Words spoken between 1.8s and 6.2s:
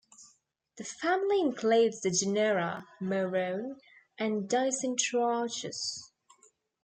the genera "Morone" and" Dicentrarchus".